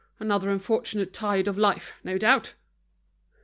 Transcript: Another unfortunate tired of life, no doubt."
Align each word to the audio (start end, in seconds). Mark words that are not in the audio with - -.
Another 0.19 0.49
unfortunate 0.49 1.13
tired 1.13 1.47
of 1.47 1.59
life, 1.59 1.93
no 2.03 2.17
doubt." 2.17 2.55